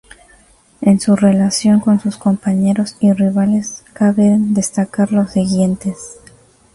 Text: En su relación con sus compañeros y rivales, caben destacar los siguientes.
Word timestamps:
En 0.81 0.99
su 0.99 1.15
relación 1.15 1.79
con 1.79 1.99
sus 1.99 2.17
compañeros 2.17 2.97
y 2.99 3.13
rivales, 3.13 3.85
caben 3.93 4.51
destacar 4.55 5.11
los 5.11 5.31
siguientes. 5.33 6.17